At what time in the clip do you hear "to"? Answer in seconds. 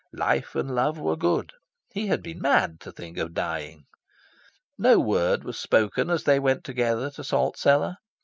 2.79-2.91, 7.11-7.23